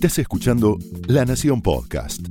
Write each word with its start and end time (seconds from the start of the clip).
Estás 0.00 0.20
escuchando 0.20 0.78
La 1.08 1.26
Nación 1.26 1.60
Podcast. 1.60 2.26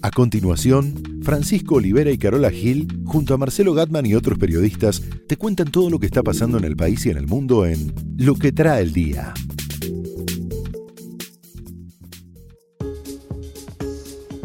A 0.00 0.10
continuación, 0.10 1.20
Francisco 1.22 1.74
Olivera 1.74 2.10
y 2.10 2.16
Carola 2.16 2.50
Gil, 2.50 2.88
junto 3.04 3.34
a 3.34 3.36
Marcelo 3.36 3.74
Gatman 3.74 4.06
y 4.06 4.14
otros 4.14 4.38
periodistas, 4.38 5.02
te 5.28 5.36
cuentan 5.36 5.70
todo 5.70 5.90
lo 5.90 5.98
que 5.98 6.06
está 6.06 6.22
pasando 6.22 6.56
en 6.56 6.64
el 6.64 6.74
país 6.74 7.04
y 7.04 7.10
en 7.10 7.18
el 7.18 7.26
mundo 7.26 7.66
en 7.66 7.92
Lo 8.16 8.36
que 8.36 8.50
trae 8.50 8.80
el 8.80 8.94
día. 8.94 9.34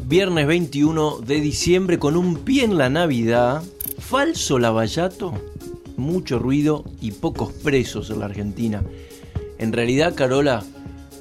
Viernes 0.09 0.45
21 0.45 1.21
de 1.21 1.39
diciembre 1.39 1.99
con 1.99 2.17
un 2.17 2.39
pie 2.39 2.65
en 2.65 2.77
la 2.77 2.89
Navidad, 2.89 3.63
falso 3.97 4.59
lavallato, 4.59 5.41
mucho 5.95 6.37
ruido 6.37 6.83
y 6.99 7.11
pocos 7.11 7.53
presos 7.53 8.09
en 8.09 8.19
la 8.19 8.25
Argentina. 8.25 8.83
En 9.57 9.71
realidad, 9.71 10.13
Carola, 10.15 10.65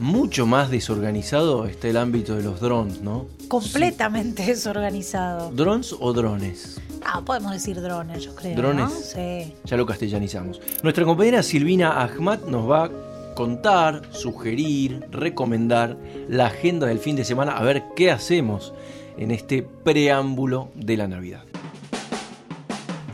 mucho 0.00 0.46
más 0.46 0.70
desorganizado 0.70 1.66
está 1.66 1.88
el 1.88 1.96
ámbito 1.96 2.36
de 2.36 2.42
los 2.42 2.60
drones, 2.60 3.00
¿no? 3.00 3.26
Completamente 3.48 4.44
desorganizado. 4.44 5.50
¿Drones 5.50 5.94
o 5.98 6.12
drones? 6.12 6.80
Ah, 7.04 7.22
podemos 7.24 7.52
decir 7.52 7.80
drones, 7.80 8.24
yo 8.24 8.34
creo. 8.34 8.56
¿Drones? 8.56 8.90
¿no? 8.90 8.90
Sí. 8.90 9.54
Ya 9.64 9.76
lo 9.76 9.86
castellanizamos. 9.86 10.60
Nuestra 10.82 11.04
compañera 11.04 11.42
Silvina 11.42 12.02
Ahmad 12.02 12.40
nos 12.48 12.68
va 12.68 12.84
a 12.84 12.90
contar, 13.34 14.02
sugerir, 14.12 15.06
recomendar 15.10 15.96
la 16.28 16.46
agenda 16.46 16.86
del 16.86 16.98
fin 16.98 17.16
de 17.16 17.24
semana, 17.24 17.52
a 17.52 17.62
ver 17.62 17.84
qué 17.94 18.10
hacemos 18.10 18.72
en 19.18 19.30
este 19.30 19.62
preámbulo 19.62 20.70
de 20.74 20.96
la 20.96 21.06
Navidad. 21.06 21.44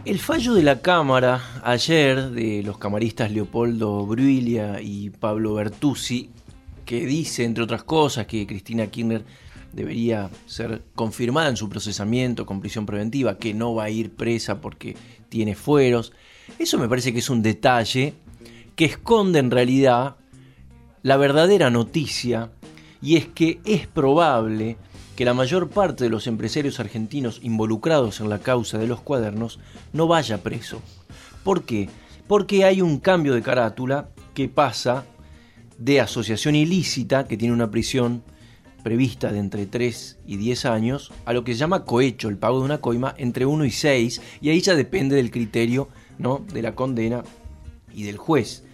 El 0.05 0.19
fallo 0.19 0.55
de 0.55 0.63
la 0.63 0.81
Cámara 0.81 1.41
ayer 1.63 2.31
de 2.31 2.63
los 2.65 2.79
camaristas 2.79 3.31
Leopoldo 3.31 4.05
Bruilia 4.05 4.81
y 4.81 5.11
Pablo 5.11 5.55
Bertuzzi, 5.55 6.31
que 6.85 7.07
dice, 7.07 7.45
entre 7.45 7.65
otras 7.65 7.85
cosas, 7.85 8.27
que 8.27 8.47
Cristina 8.47 8.87
Kirchner 8.87 9.25
debería 9.73 10.31
ser 10.47 10.83
confirmada 10.95 11.49
en 11.49 11.57
su 11.57 11.69
procesamiento 11.69 12.47
con 12.47 12.61
prisión 12.61 12.87
preventiva, 12.87 13.39
que 13.39 13.55
no 13.55 13.75
va 13.75 13.85
a 13.85 13.91
ir 13.91 14.13
presa 14.13 14.61
porque 14.61 14.97
tiene 15.29 15.55
fueros. 15.55 16.13
Eso 16.59 16.79
me 16.79 16.89
parece 16.89 17.13
que 17.13 17.21
es 17.21 17.31
un 17.31 17.43
detalle 17.43 18.15
que 18.77 18.85
esconde 18.85 19.39
en 19.39 19.51
realidad 19.51 20.17
la 21.03 21.17
verdadera 21.17 21.71
noticia 21.71 22.51
y 23.01 23.17
es 23.17 23.27
que 23.27 23.61
es 23.65 23.87
probable 23.87 24.77
que 25.17 25.25
la 25.25 25.35
mayor 25.35 25.69
parte 25.69 26.05
de 26.05 26.11
los 26.11 26.27
empresarios 26.27 26.81
argentinos 26.81 27.41
involucrados 27.43 28.21
en 28.21 28.31
la 28.31 28.39
causa 28.39 28.79
de 28.79 28.87
los 28.87 29.01
cuadernos 29.01 29.59
no 29.93 30.07
vaya 30.07 30.43
preso. 30.43 30.81
¿Por 31.45 31.65
qué? 31.65 31.89
Porque 32.29 32.65
hay 32.65 32.81
un 32.81 32.99
cambio 32.99 33.35
de 33.35 33.43
carátula 33.43 34.09
que 34.35 34.49
pasa 34.49 35.05
de 35.85 36.01
asociación 36.01 36.55
ilícita, 36.55 37.27
que 37.27 37.37
tiene 37.37 37.55
una 37.55 37.71
prisión 37.71 38.23
prevista 38.85 39.33
de 39.33 39.39
entre 39.39 39.67
3 39.67 40.19
y 40.27 40.37
10 40.37 40.65
años, 40.67 41.13
a 41.25 41.33
lo 41.33 41.43
que 41.45 41.53
se 41.53 41.59
llama 41.59 41.85
cohecho, 41.85 42.29
el 42.29 42.39
pago 42.39 42.61
de 42.61 42.65
una 42.65 42.79
coima, 42.79 43.15
entre 43.19 43.47
1 43.47 43.65
y 43.65 43.71
6, 43.71 44.21
y 44.41 44.51
ahí 44.51 44.61
ya 44.61 44.75
depende 44.77 45.17
del 45.17 45.31
criterio 45.31 45.89
¿no? 46.19 46.45
de 46.53 46.63
la 46.63 46.75
condena 46.75 47.25
y 47.93 48.05
del 48.05 48.17
juez. 48.17 48.65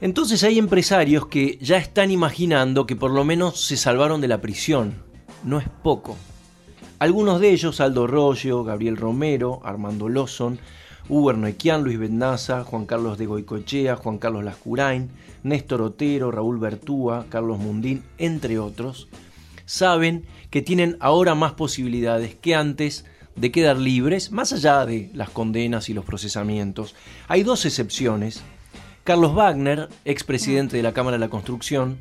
Entonces 0.00 0.42
hay 0.42 0.58
empresarios 0.58 1.26
que 1.26 1.58
ya 1.60 1.78
están 1.78 2.10
imaginando 2.10 2.86
que 2.86 2.96
por 2.96 3.10
lo 3.10 3.24
menos 3.24 3.60
se 3.60 3.76
salvaron 3.76 4.20
de 4.20 4.28
la 4.28 4.40
prisión. 4.40 5.02
No 5.44 5.58
es 5.58 5.68
poco. 5.82 6.16
Algunos 6.98 7.40
de 7.40 7.50
ellos, 7.50 7.80
Aldo 7.80 8.06
Rollo, 8.06 8.64
Gabriel 8.64 8.96
Romero, 8.96 9.60
Armando 9.64 10.08
Lawson, 10.08 10.58
Hugo 11.08 11.32
Noequian, 11.32 11.84
Luis 11.84 11.98
Bendaza, 11.98 12.64
Juan 12.64 12.86
Carlos 12.86 13.16
de 13.16 13.26
Goicochea, 13.26 13.96
Juan 13.96 14.18
Carlos 14.18 14.42
Lascurain, 14.42 15.10
Néstor 15.44 15.82
Otero, 15.82 16.32
Raúl 16.32 16.58
Bertúa, 16.58 17.26
Carlos 17.28 17.58
Mundín, 17.58 18.02
entre 18.18 18.58
otros, 18.58 19.08
saben 19.66 20.24
que 20.50 20.62
tienen 20.62 20.96
ahora 20.98 21.34
más 21.34 21.52
posibilidades 21.52 22.34
que 22.34 22.54
antes 22.54 23.04
de 23.36 23.52
quedar 23.52 23.76
libres, 23.76 24.32
más 24.32 24.52
allá 24.52 24.84
de 24.84 25.10
las 25.14 25.30
condenas 25.30 25.88
y 25.88 25.94
los 25.94 26.04
procesamientos. 26.04 26.94
Hay 27.28 27.42
dos 27.42 27.66
excepciones. 27.66 28.42
Carlos 29.04 29.34
Wagner, 29.34 29.88
expresidente 30.04 30.76
de 30.76 30.82
la 30.82 30.92
Cámara 30.92 31.16
de 31.16 31.20
la 31.20 31.28
Construcción, 31.28 31.98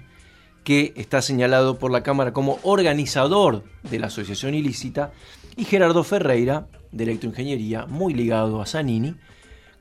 que 0.63 0.93
está 0.95 1.21
señalado 1.21 1.77
por 1.77 1.91
la 1.91 2.01
Cámara 2.01 2.33
como 2.33 2.57
organizador 2.63 3.63
de 3.83 3.99
la 3.99 4.07
asociación 4.07 4.55
ilícita, 4.55 5.11
y 5.55 5.65
Gerardo 5.65 6.03
Ferreira, 6.03 6.67
de 6.95 7.03
Electroingeniería, 7.03 7.85
muy 7.85 8.13
ligado 8.13 8.61
a 8.61 8.65
Zanini, 8.65 9.15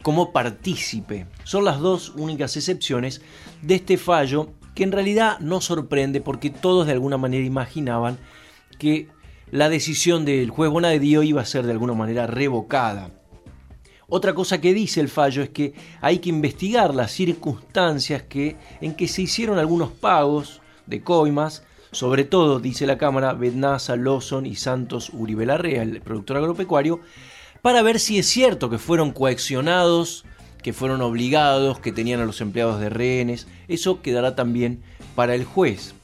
como 0.02 0.32
partícipe. 0.32 1.26
Son 1.44 1.64
las 1.64 1.80
dos 1.80 2.10
únicas 2.16 2.56
excepciones 2.56 3.22
de 3.62 3.76
este 3.76 3.96
fallo 3.96 4.50
que 4.74 4.82
en 4.82 4.92
realidad 4.92 5.38
no 5.38 5.60
sorprende 5.60 6.20
porque 6.20 6.50
todos 6.50 6.86
de 6.86 6.92
alguna 6.92 7.16
manera 7.16 7.44
imaginaban 7.44 8.18
que 8.78 9.08
la 9.50 9.68
decisión 9.68 10.24
del 10.24 10.50
juez 10.50 10.70
Bonadío 10.70 11.22
iba 11.22 11.40
a 11.40 11.46
ser 11.46 11.64
de 11.64 11.72
alguna 11.72 11.94
manera 11.94 12.26
revocada. 12.26 13.10
Otra 14.08 14.34
cosa 14.34 14.60
que 14.60 14.74
dice 14.74 15.00
el 15.00 15.08
fallo 15.08 15.42
es 15.42 15.50
que 15.50 15.74
hay 16.00 16.18
que 16.18 16.28
investigar 16.28 16.94
las 16.94 17.12
circunstancias 17.12 18.22
que, 18.24 18.56
en 18.80 18.94
que 18.94 19.08
se 19.08 19.22
hicieron 19.22 19.58
algunos 19.58 19.90
pagos 19.92 20.60
de 20.86 21.02
coimas, 21.02 21.62
sobre 21.94 22.24
todo, 22.24 22.60
dice 22.60 22.86
la 22.86 22.98
Cámara, 22.98 23.32
Bednaza, 23.32 23.96
Lawson 23.96 24.46
y 24.46 24.56
Santos 24.56 25.10
Uribe 25.12 25.46
Larrea, 25.46 25.82
el 25.82 26.00
productor 26.00 26.38
agropecuario, 26.38 27.00
para 27.62 27.82
ver 27.82 28.00
si 28.00 28.18
es 28.18 28.26
cierto 28.26 28.68
que 28.68 28.78
fueron 28.78 29.12
coaccionados, 29.12 30.24
que 30.62 30.72
fueron 30.72 31.02
obligados, 31.02 31.78
que 31.78 31.92
tenían 31.92 32.20
a 32.20 32.24
los 32.24 32.40
empleados 32.40 32.80
de 32.80 32.90
rehenes. 32.90 33.46
Eso 33.68 34.02
quedará 34.02 34.34
también 34.34 34.82
para 35.14 35.34
el 35.34 35.44
juez. 35.44 35.94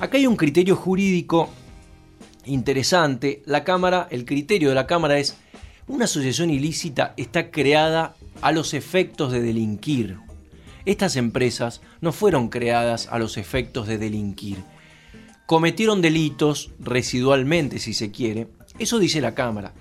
Acá 0.00 0.18
hay 0.18 0.26
un 0.26 0.36
criterio 0.36 0.76
jurídico 0.76 1.48
interesante. 2.44 3.42
La 3.46 3.64
Cámara, 3.64 4.08
el 4.10 4.24
criterio 4.24 4.70
de 4.70 4.74
la 4.74 4.86
Cámara 4.86 5.18
es 5.18 5.36
una 5.86 6.04
asociación 6.04 6.50
ilícita 6.50 7.14
está 7.16 7.50
creada 7.50 8.14
a 8.42 8.52
los 8.52 8.74
efectos 8.74 9.32
de 9.32 9.40
delinquir. 9.40 10.18
Estas 10.86 11.16
empresas 11.16 11.80
no 12.00 12.12
fueron 12.12 12.48
creadas 12.48 13.08
a 13.10 13.18
los 13.18 13.36
efectos 13.36 13.86
de 13.86 13.98
delinquir. 13.98 14.58
Cometieron 15.50 16.00
delitos 16.00 16.70
residualmente, 16.78 17.80
si 17.80 17.92
se 17.92 18.12
quiere. 18.12 18.46
Eso 18.78 19.00
dice 19.00 19.20
la 19.20 19.34
Cámara. 19.34 19.72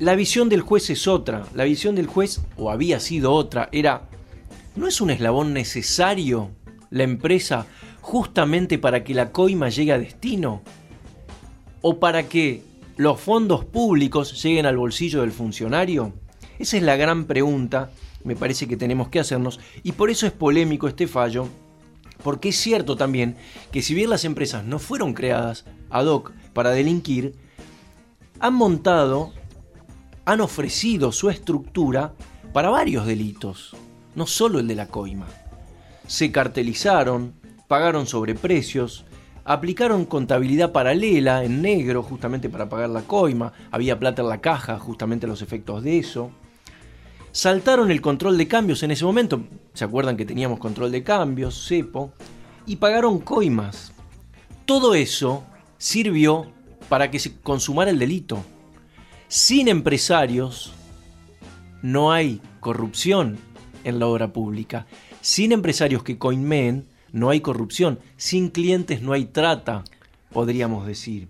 La 0.00 0.14
visión 0.14 0.48
del 0.48 0.62
juez 0.62 0.88
es 0.88 1.06
otra. 1.06 1.44
La 1.52 1.64
visión 1.64 1.94
del 1.94 2.06
juez, 2.06 2.40
o 2.56 2.70
había 2.70 2.98
sido 2.98 3.34
otra, 3.34 3.68
era, 3.70 4.08
¿no 4.74 4.88
es 4.88 5.02
un 5.02 5.10
eslabón 5.10 5.52
necesario 5.52 6.52
la 6.88 7.02
empresa 7.02 7.66
justamente 8.00 8.78
para 8.78 9.04
que 9.04 9.12
la 9.12 9.30
coima 9.30 9.68
llegue 9.68 9.92
a 9.92 9.98
destino? 9.98 10.62
¿O 11.82 12.00
para 12.00 12.22
que 12.22 12.62
los 12.96 13.20
fondos 13.20 13.66
públicos 13.66 14.42
lleguen 14.42 14.64
al 14.64 14.78
bolsillo 14.78 15.20
del 15.20 15.32
funcionario? 15.32 16.14
Esa 16.58 16.78
es 16.78 16.82
la 16.82 16.96
gran 16.96 17.26
pregunta, 17.26 17.90
me 18.24 18.36
parece 18.36 18.66
que 18.66 18.78
tenemos 18.78 19.10
que 19.10 19.20
hacernos, 19.20 19.60
y 19.82 19.92
por 19.92 20.08
eso 20.08 20.26
es 20.26 20.32
polémico 20.32 20.88
este 20.88 21.06
fallo, 21.06 21.46
porque 22.22 22.50
es 22.50 22.56
cierto 22.56 22.96
también 22.96 23.36
que 23.70 23.82
si 23.82 23.94
bien 23.94 24.10
las 24.10 24.24
empresas 24.24 24.64
no 24.64 24.78
fueron 24.78 25.14
creadas 25.14 25.64
ad 25.90 26.06
hoc 26.06 26.32
para 26.52 26.70
delinquir, 26.70 27.34
han 28.40 28.54
montado, 28.54 29.32
han 30.24 30.40
ofrecido 30.40 31.12
su 31.12 31.30
estructura 31.30 32.14
para 32.52 32.70
varios 32.70 33.06
delitos, 33.06 33.76
no 34.14 34.26
solo 34.26 34.58
el 34.58 34.68
de 34.68 34.74
la 34.74 34.88
coima. 34.88 35.26
Se 36.06 36.32
cartelizaron, 36.32 37.34
pagaron 37.68 38.06
sobreprecios, 38.06 39.04
aplicaron 39.44 40.04
contabilidad 40.04 40.72
paralela 40.72 41.44
en 41.44 41.62
negro 41.62 42.02
justamente 42.02 42.48
para 42.48 42.68
pagar 42.68 42.90
la 42.90 43.02
coima, 43.02 43.52
había 43.70 43.98
plata 43.98 44.22
en 44.22 44.28
la 44.28 44.40
caja 44.40 44.78
justamente 44.78 45.26
a 45.26 45.28
los 45.28 45.42
efectos 45.42 45.82
de 45.82 45.98
eso. 45.98 46.30
Saltaron 47.32 47.90
el 47.90 48.02
control 48.02 48.36
de 48.36 48.46
cambios 48.46 48.82
en 48.82 48.90
ese 48.90 49.06
momento, 49.06 49.42
se 49.72 49.84
acuerdan 49.84 50.18
que 50.18 50.26
teníamos 50.26 50.58
control 50.58 50.92
de 50.92 51.02
cambios, 51.02 51.66
cepo, 51.66 52.12
y 52.66 52.76
pagaron 52.76 53.20
coimas. 53.20 53.92
Todo 54.66 54.94
eso 54.94 55.42
sirvió 55.78 56.46
para 56.90 57.10
que 57.10 57.18
se 57.18 57.40
consumara 57.40 57.90
el 57.90 57.98
delito. 57.98 58.44
Sin 59.28 59.68
empresarios 59.68 60.74
no 61.80 62.12
hay 62.12 62.42
corrupción 62.60 63.38
en 63.82 63.98
la 63.98 64.06
obra 64.06 64.34
pública. 64.34 64.86
Sin 65.22 65.52
empresarios 65.52 66.02
que 66.02 66.18
coimeen 66.18 66.86
no 67.12 67.30
hay 67.30 67.40
corrupción. 67.40 67.98
Sin 68.18 68.50
clientes 68.50 69.00
no 69.00 69.14
hay 69.14 69.24
trata, 69.24 69.84
podríamos 70.32 70.86
decir. 70.86 71.28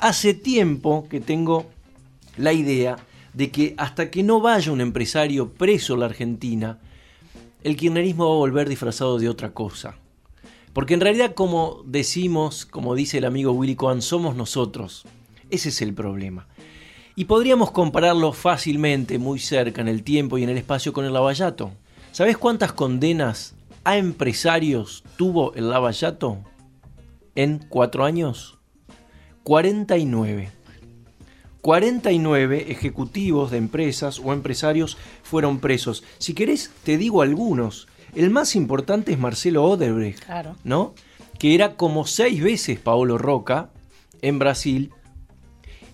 Hace 0.00 0.34
tiempo 0.34 1.06
que 1.08 1.20
tengo 1.20 1.66
la 2.36 2.52
idea 2.52 2.96
de 3.34 3.50
que 3.50 3.74
hasta 3.76 4.10
que 4.10 4.22
no 4.22 4.40
vaya 4.40 4.72
un 4.72 4.80
empresario 4.80 5.52
preso 5.52 5.94
en 5.94 6.00
la 6.00 6.06
Argentina, 6.06 6.78
el 7.62 7.76
kirchnerismo 7.76 8.28
va 8.28 8.34
a 8.34 8.38
volver 8.38 8.68
disfrazado 8.68 9.18
de 9.18 9.28
otra 9.28 9.52
cosa. 9.52 9.96
Porque 10.72 10.94
en 10.94 11.00
realidad, 11.00 11.34
como 11.34 11.82
decimos, 11.84 12.64
como 12.66 12.94
dice 12.94 13.18
el 13.18 13.24
amigo 13.24 13.52
Willy 13.52 13.76
Cohen, 13.76 14.02
somos 14.02 14.34
nosotros. 14.34 15.04
Ese 15.50 15.68
es 15.68 15.82
el 15.82 15.94
problema. 15.94 16.46
Y 17.16 17.26
podríamos 17.26 17.70
compararlo 17.70 18.32
fácilmente, 18.32 19.18
muy 19.18 19.38
cerca 19.38 19.80
en 19.80 19.88
el 19.88 20.02
tiempo 20.02 20.36
y 20.36 20.42
en 20.42 20.48
el 20.48 20.58
espacio 20.58 20.92
con 20.92 21.04
el 21.04 21.12
lavallato. 21.12 21.72
¿Sabes 22.14 22.38
cuántas 22.38 22.72
condenas 22.72 23.54
a 23.82 23.96
empresarios 23.96 25.02
tuvo 25.16 25.52
el 25.54 25.70
Lavallato 25.70 26.38
en 27.34 27.58
cuatro 27.68 28.04
años? 28.04 28.58
49. 29.42 30.50
49 31.64 32.70
ejecutivos 32.70 33.50
de 33.50 33.56
empresas 33.56 34.20
o 34.22 34.34
empresarios 34.34 34.98
fueron 35.22 35.60
presos. 35.60 36.04
Si 36.18 36.34
querés, 36.34 36.70
te 36.82 36.98
digo 36.98 37.22
algunos. 37.22 37.88
El 38.14 38.28
más 38.28 38.54
importante 38.54 39.12
es 39.12 39.18
Marcelo 39.18 39.64
Odebrecht, 39.64 40.22
Claro. 40.26 40.56
¿no? 40.62 40.92
Que 41.38 41.54
era 41.54 41.76
como 41.76 42.06
seis 42.06 42.42
veces 42.42 42.78
Paolo 42.78 43.16
Roca 43.16 43.70
en 44.20 44.38
Brasil 44.38 44.90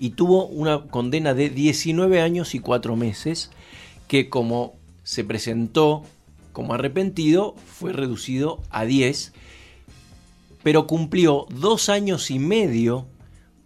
y 0.01 0.11
tuvo 0.11 0.47
una 0.47 0.89
condena 0.89 1.35
de 1.35 1.51
19 1.51 2.21
años 2.21 2.57
y 2.57 2.59
4 2.59 2.97
meses 2.97 3.53
que 4.09 4.29
como 4.29 4.75
se 5.05 5.23
presentó 5.23 6.03
como 6.53 6.75
arrepentido 6.75 7.55
fue 7.65 7.93
reducido 7.93 8.61
a 8.71 8.87
10 8.87 9.35
pero 10.65 10.89
cumplió 10.89 11.47
dos 11.49 11.89
años 11.89 12.33
y 12.33 12.41
medio 12.41 13.07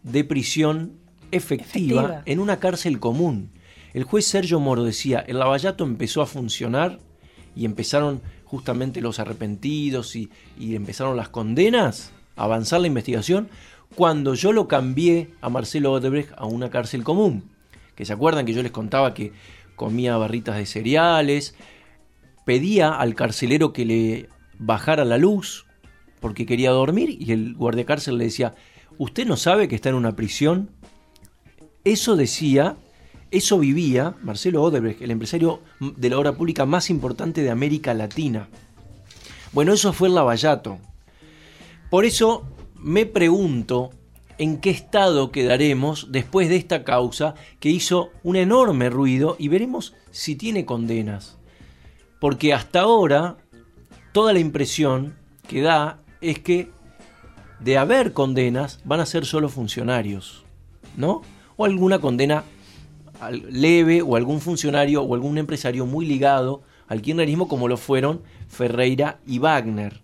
de 0.03 0.23
prisión 0.23 1.03
efectiva, 1.35 2.03
Efectiva. 2.03 2.23
en 2.27 2.41
una 2.41 2.59
cárcel 2.59 2.99
común. 3.01 3.51
El 3.93 4.05
juez 4.05 4.27
Sergio 4.27 4.61
Moro 4.61 4.83
decía, 4.85 5.25
el 5.27 5.39
lavallato 5.39 5.85
empezó 5.85 6.23
a 6.23 6.27
funcionar 6.27 6.99
y 7.55 7.65
empezaron 7.65 8.21
justamente 8.45 9.01
los 9.01 9.21
arrepentidos 9.21 10.17
y, 10.17 10.31
y 10.59 10.75
empezaron 10.75 11.17
las 11.17 11.29
condenas, 11.29 12.13
a 12.37 12.45
avanzar 12.45 12.81
la 12.81 12.89
investigación, 12.89 13.49
cuando 13.95 14.35
yo 14.35 14.53
lo 14.53 14.67
cambié 14.67 15.31
a 15.41 15.49
Marcelo 15.49 15.93
Odebrecht 15.93 16.33
a 16.37 16.47
una 16.47 16.71
cárcel 16.71 17.05
común. 17.05 17.45
Que 17.95 18.05
se 18.05 18.13
acuerdan 18.13 18.45
que 18.45 18.53
yo 18.53 18.63
les 18.63 18.73
contaba 18.73 19.15
que 19.15 19.33
comía 19.77 20.17
barritas 20.17 20.57
de 20.57 20.67
cereales, 20.67 21.55
pedía 22.45 22.93
al 22.93 23.15
carcelero 23.15 23.73
que 23.73 23.85
le 23.85 24.29
bajara 24.59 25.05
la 25.05 25.19
luz 25.19 25.67
porque 26.25 26.47
quería 26.47 26.71
dormir 26.71 27.19
y 27.21 27.33
el 27.33 27.55
guardia 27.55 27.85
cárcel 27.85 28.17
le 28.17 28.25
decía, 28.25 28.55
¿usted 28.97 29.27
no 29.27 29.37
sabe 29.37 29.69
que 29.69 29.75
está 29.75 29.91
en 29.91 29.95
una 29.95 30.17
prisión? 30.17 30.71
Eso 31.85 32.17
decía, 32.17 32.77
eso 33.31 33.59
vivía 33.59 34.15
Marcelo 34.23 34.63
Odebrecht, 34.63 35.03
el 35.03 35.11
empresario 35.11 35.61
de 35.81 36.09
la 36.09 36.19
obra 36.19 36.33
pública 36.33 36.65
más 36.65 36.89
importante 36.89 37.43
de 37.43 37.51
América 37.51 37.93
Latina. 37.93 38.49
Bueno, 39.53 39.75
eso 39.75 39.93
fue 39.93 40.09
el 40.09 40.15
Lavallato. 40.15 40.79
Por 41.91 42.07
eso 42.07 42.47
me 42.75 43.05
pregunto 43.05 43.91
en 44.39 44.59
qué 44.61 44.71
estado 44.71 45.31
quedaremos 45.31 46.09
después 46.11 46.49
de 46.49 46.57
esta 46.57 46.85
causa 46.85 47.35
que 47.61 47.69
hizo 47.69 48.11
un 48.23 48.37
enorme 48.37 48.89
ruido 48.89 49.37
y 49.39 49.49
veremos 49.49 49.95
si 50.11 50.37
tiene 50.37 50.65
condenas. 50.65 51.37
Porque 52.19 52.55
hasta 52.55 52.81
ahora 52.81 53.37
toda 54.13 54.33
la 54.33 54.39
impresión 54.39 55.17
que 55.47 55.61
da 55.61 56.01
es 56.21 56.39
que 56.39 56.71
de 57.61 57.77
haber 57.77 58.13
condenas 58.13 58.81
van 58.85 59.01
a 59.01 59.07
ser 59.07 59.27
solo 59.27 59.49
funcionarios, 59.49 60.45
¿no? 60.97 61.23
O 61.57 61.65
alguna 61.65 62.01
condena 62.01 62.45
leve 63.31 64.03
o 64.03 64.17
algún 64.17 64.41
funcionario 64.41 65.03
o 65.03 65.15
algún 65.15 65.39
empresario 65.39 65.87
muy 65.87 66.05
ligado 66.07 66.63
al 66.89 67.01
kirchnerismo 67.01 67.49
como 67.49 67.69
lo 67.69 67.77
fueron 67.77 68.23
Ferreira 68.49 69.19
y 69.27 69.39
Wagner. 69.39 70.01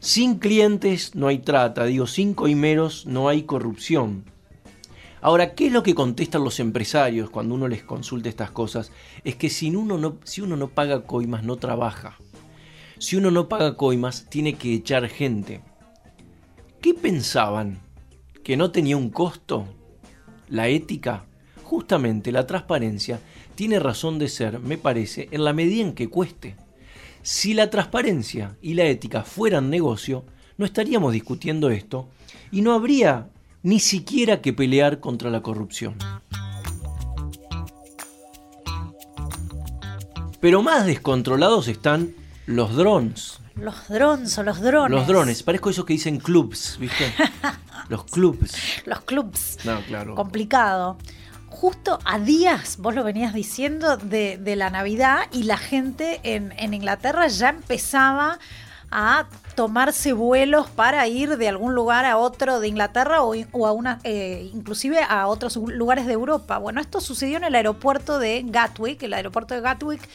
Sin 0.00 0.38
clientes 0.38 1.14
no 1.14 1.28
hay 1.28 1.38
trata, 1.38 1.84
digo, 1.86 2.06
sin 2.06 2.34
coimeros 2.34 3.06
no 3.06 3.28
hay 3.28 3.44
corrupción. 3.44 4.24
Ahora, 5.22 5.54
¿qué 5.54 5.68
es 5.68 5.72
lo 5.72 5.82
que 5.82 5.94
contestan 5.94 6.44
los 6.44 6.60
empresarios 6.60 7.30
cuando 7.30 7.54
uno 7.54 7.68
les 7.68 7.82
consulta 7.82 8.28
estas 8.28 8.50
cosas? 8.50 8.92
Es 9.24 9.36
que 9.36 9.50
uno 9.74 9.96
no, 9.96 10.18
si 10.24 10.42
uno 10.42 10.56
no 10.56 10.68
paga 10.68 11.04
coimas, 11.04 11.42
no 11.44 11.56
trabaja. 11.56 12.18
Si 12.98 13.16
uno 13.16 13.30
no 13.30 13.48
paga 13.48 13.78
coimas, 13.78 14.26
tiene 14.28 14.56
que 14.56 14.74
echar 14.74 15.08
gente. 15.08 15.62
¿Qué 16.82 16.92
pensaban? 16.92 17.80
¿Que 18.42 18.58
no 18.58 18.70
tenía 18.70 18.98
un 18.98 19.08
costo? 19.08 19.66
¿La 20.54 20.68
ética? 20.68 21.24
Justamente 21.64 22.30
la 22.30 22.46
transparencia 22.46 23.18
tiene 23.56 23.80
razón 23.80 24.20
de 24.20 24.28
ser, 24.28 24.60
me 24.60 24.78
parece, 24.78 25.26
en 25.32 25.42
la 25.42 25.52
medida 25.52 25.82
en 25.82 25.94
que 25.94 26.08
cueste. 26.08 26.54
Si 27.22 27.54
la 27.54 27.70
transparencia 27.70 28.56
y 28.62 28.74
la 28.74 28.84
ética 28.84 29.24
fueran 29.24 29.68
negocio, 29.68 30.22
no 30.56 30.64
estaríamos 30.64 31.12
discutiendo 31.12 31.70
esto 31.70 32.06
y 32.52 32.62
no 32.62 32.72
habría 32.72 33.30
ni 33.64 33.80
siquiera 33.80 34.40
que 34.40 34.52
pelear 34.52 35.00
contra 35.00 35.28
la 35.28 35.42
corrupción. 35.42 35.96
Pero 40.38 40.62
más 40.62 40.86
descontrolados 40.86 41.66
están 41.66 42.14
los 42.46 42.76
drones. 42.76 43.40
Los 43.56 43.88
drones 43.88 44.38
o 44.38 44.44
los 44.44 44.60
drones. 44.60 44.96
Los 44.96 45.08
drones, 45.08 45.42
parezco 45.42 45.70
esos 45.70 45.84
que 45.84 45.94
dicen 45.94 46.18
clubs, 46.18 46.76
¿viste? 46.78 47.12
Los 47.88 48.04
clubs. 48.04 48.56
Los 48.84 49.00
clubs. 49.02 49.58
No, 49.64 49.80
claro. 49.82 50.14
Complicado. 50.14 50.96
Justo 51.48 51.98
a 52.04 52.18
días, 52.18 52.78
vos 52.78 52.94
lo 52.94 53.04
venías 53.04 53.32
diciendo, 53.32 53.96
de, 53.96 54.38
de 54.38 54.56
la 54.56 54.70
Navidad 54.70 55.20
y 55.32 55.44
la 55.44 55.56
gente 55.56 56.20
en, 56.24 56.52
en 56.58 56.74
Inglaterra 56.74 57.28
ya 57.28 57.50
empezaba 57.50 58.38
a 58.90 59.26
tomarse 59.54 60.12
vuelos 60.12 60.68
para 60.68 61.06
ir 61.06 61.36
de 61.36 61.48
algún 61.48 61.74
lugar 61.74 62.04
a 62.04 62.16
otro 62.16 62.60
de 62.60 62.68
Inglaterra 62.68 63.22
o, 63.22 63.34
o 63.52 63.66
a 63.66 63.72
una, 63.72 64.00
eh, 64.04 64.50
inclusive 64.52 65.00
a 65.02 65.26
otros 65.26 65.56
lugares 65.56 66.06
de 66.06 66.12
Europa. 66.12 66.58
Bueno, 66.58 66.80
esto 66.80 67.00
sucedió 67.00 67.36
en 67.36 67.44
el 67.44 67.54
aeropuerto 67.54 68.18
de 68.18 68.42
Gatwick. 68.44 69.02
El 69.02 69.14
aeropuerto 69.14 69.54
de 69.54 69.60
Gatwick 69.60 70.08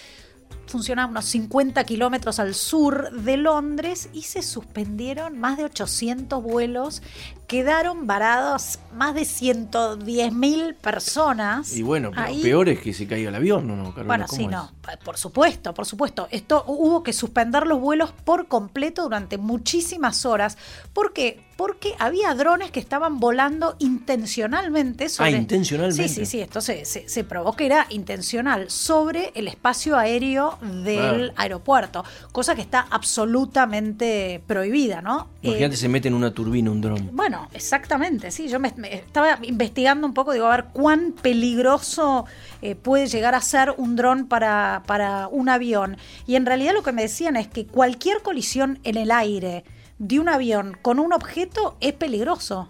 funciona 0.69 1.04
a 1.04 1.07
unos 1.07 1.25
50 1.25 1.83
kilómetros 1.83 2.39
al 2.39 2.54
sur 2.54 3.12
de 3.12 3.38
Londres 3.38 4.10
y 4.13 4.24
se 4.24 4.42
suspendieron 4.42 5.38
más 5.39 5.57
de 5.57 5.66
800 5.66 6.42
vuelos. 6.44 7.01
Quedaron 7.48 8.07
varados 8.07 8.80
más 8.94 9.16
de 9.16 9.25
110 9.25 10.33
mil 10.33 10.75
personas. 10.75 11.75
Y 11.75 11.81
bueno, 11.81 12.12
pero 12.12 12.21
ahí. 12.27 12.42
peor 12.42 12.69
es 12.69 12.80
que 12.80 12.94
se 12.94 13.07
caiga 13.07 13.30
el 13.30 13.36
avión, 13.36 13.68
¿no? 13.68 13.75
no 13.75 13.94
Carolina? 13.94 14.06
Bueno, 14.06 14.25
¿Cómo 14.27 14.38
sí, 14.38 14.45
es? 14.45 14.51
no, 14.51 14.71
por 14.97 15.18
supuesto, 15.18 15.74
por 15.74 15.86
supuesto. 15.86 16.27
Esto 16.31 16.63
hubo 16.68 17.03
que 17.03 17.13
suspender 17.13 17.68
los 17.68 17.80
vuelos 17.80 18.12
por 18.24 18.47
completo 18.47 19.03
durante 19.03 19.38
muchísimas 19.38 20.25
horas. 20.25 20.57
¿Por 20.94 21.13
qué? 21.13 21.41
Porque 21.57 21.94
había 22.00 22.33
drones 22.36 22.71
que 22.71 22.80
estaban 22.80 23.19
volando 23.19 23.75
intencionalmente 23.80 25.09
sobre. 25.09 25.33
Ah, 25.36 25.38
intencionalmente. 25.38 26.07
Sí, 26.07 26.15
sí, 26.15 26.25
sí. 26.25 26.39
Esto 26.39 26.62
se, 26.62 26.86
se, 26.86 27.09
se 27.09 27.24
probó 27.25 27.53
que 27.53 27.65
era 27.65 27.86
intencional 27.89 28.69
sobre 28.69 29.31
el 29.36 29.47
espacio 29.50 29.97
aéreo 29.97 30.57
del 30.62 31.33
aeropuerto, 31.36 32.06
cosa 32.31 32.56
que 32.56 32.62
está 32.62 32.88
absolutamente 32.89 34.41
prohibida, 34.47 35.01
¿no? 35.01 35.27
Imagínate 35.41 35.75
Eh, 35.75 35.77
se 35.77 35.89
mete 35.89 36.07
en 36.07 36.13
una 36.13 36.33
turbina 36.33 36.72
un 36.72 36.79
dron. 36.81 37.10
bueno, 37.13 37.50
exactamente, 37.53 38.31
sí. 38.31 38.48
Yo 38.48 38.60
me, 38.60 38.74
me 38.77 38.93
estaba 38.96 39.38
investigando 39.43 40.08
un 40.08 40.13
poco, 40.13 40.31
digo, 40.34 40.46
a 40.48 40.51
ver 40.55 40.65
cuán 40.72 41.13
peligroso 41.22 42.25
eh, 42.62 42.75
puede 42.75 43.08
llegar 43.08 43.36
a 43.36 43.41
ser 43.41 43.74
un 43.77 43.96
dron 43.96 44.27
para, 44.27 44.78
para 44.83 45.27
un 45.27 45.50
avión. 45.50 45.98
Y 46.27 46.36
en 46.36 46.45
realidad 46.45 46.74
lo 46.74 46.83
que 46.83 46.91
me 46.91 47.01
decían 47.03 47.36
es 47.36 47.48
que 47.48 47.65
cualquier 47.67 48.21
colisión 48.21 48.79
en 48.83 48.98
el 48.98 49.12
aire 49.12 49.63
de 49.98 50.19
un 50.19 50.29
avión 50.29 50.77
con 50.81 51.00
un 51.00 51.13
objeto 51.13 51.77
es 51.81 51.93
peligroso. 51.93 52.67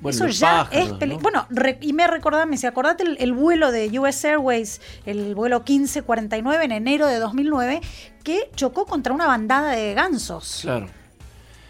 Bueno, 0.00 0.14
Eso 0.14 0.28
ya 0.28 0.64
pájaros, 0.68 0.90
es 0.90 0.92
peli- 0.98 1.14
¿no? 1.16 1.20
Bueno, 1.20 1.46
re- 1.50 1.78
y 1.80 1.92
me 1.92 2.06
recordaba, 2.06 2.46
me 2.46 2.56
acordate 2.64 3.02
el, 3.02 3.16
el 3.18 3.32
vuelo 3.32 3.72
de 3.72 3.98
US 3.98 4.24
Airways, 4.24 4.80
el 5.06 5.34
vuelo 5.34 5.58
1549 5.66 6.64
en 6.66 6.70
enero 6.72 7.06
de 7.08 7.18
2009, 7.18 7.80
que 8.22 8.48
chocó 8.54 8.86
contra 8.86 9.12
una 9.12 9.26
bandada 9.26 9.72
de 9.72 9.94
gansos. 9.94 10.60
Claro. 10.62 10.86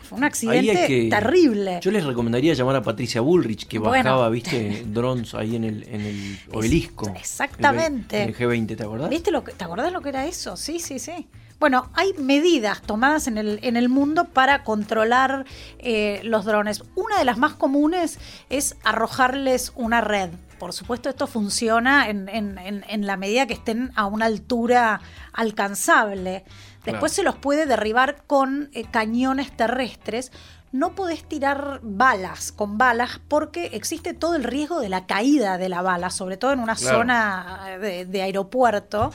Fue 0.09 0.19
un 0.19 0.25
accidente 0.25 0.87
que- 0.87 1.09
terrible. 1.11 1.81
Yo 1.83 1.91
les 1.91 2.05
recomendaría 2.05 2.55
llamar 2.55 2.77
a 2.77 2.83
Patricia 2.83 3.21
Bullrich, 3.21 3.67
que 3.67 3.79
Bueno. 3.79 3.93
bajaba, 4.11 4.29
viste, 4.31 4.85
drones 4.87 5.35
ahí 5.35 5.57
en 5.57 5.65
el, 5.65 5.83
en 5.85 6.01
el 6.01 6.39
obelisco. 6.53 7.13
exactamente. 7.15 8.23
En 8.23 8.29
el 8.31 8.37
G20, 8.37 8.77
¿te 8.77 8.83
acordás? 8.83 9.11
¿Viste 9.11 9.31
lo 9.31 9.45
que, 9.45 9.53
¿Te 9.53 9.65
acordás 9.65 9.93
lo 9.93 10.01
que 10.01 10.09
era 10.09 10.27
eso? 10.27 10.57
Sí, 10.57 10.79
sí, 10.81 10.99
sí. 10.99 11.27
Bueno, 11.61 11.91
hay 11.95 12.13
medidas 12.19 12.83
tomadas 12.83 13.27
en 13.27 13.37
el, 13.37 13.59
en 13.63 13.77
el 13.77 13.89
mundo 13.89 14.27
para 14.27 14.63
controlar 14.63 15.45
eh, 15.81 16.21
los 16.23 16.45
drones. 16.45 16.85
Una 16.95 17.19
de 17.19 17.25
las 17.25 17.37
más 17.37 17.55
comunes 17.55 18.19
es 18.49 18.77
arrojarles 18.85 19.73
una 19.75 20.01
red. 20.01 20.31
Por 20.61 20.73
supuesto, 20.73 21.09
esto 21.09 21.27
funciona 21.27 22.09
en, 22.11 22.29
en- 22.29 22.59
en- 22.59 22.85
en 22.89 23.07
la 23.07 23.17
medida 23.17 23.47
que 23.47 23.55
estén 23.55 23.91
a 23.97 24.07
una 24.07 24.27
altura 24.27 25.01
alcanzable. 25.33 26.45
Después 26.93 27.13
Claro. 27.13 27.31
se 27.31 27.37
los 27.37 27.37
puede 27.43 27.67
derribar 27.67 28.23
con 28.27 28.71
eh, 28.73 28.85
cañones 28.91 29.57
terrestres. 29.57 30.33
No 30.71 30.95
podés 30.95 31.25
tirar 31.25 31.81
balas 31.83 32.53
con 32.53 32.77
balas 32.77 33.21
porque 33.29 33.67
existe 33.73 34.13
todo 34.13 34.35
el 34.37 34.45
riesgo 34.45 34.81
de 34.81 34.91
la 34.91 35.07
caída 35.07 35.57
de 35.57 35.69
la 35.71 35.81
bala, 35.81 36.11
sobre 36.11 36.37
todo 36.37 36.53
en 36.53 36.61
una 36.61 36.75
Claro. 36.77 36.99
zona 36.99 37.79
de, 37.81 38.05
de 38.05 38.23
aeropuerto, 38.23 39.11